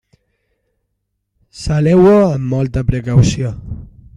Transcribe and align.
Saleu-ho 1.65 2.17
amb 2.31 2.51
molta 2.55 2.85
precaució. 2.89 3.53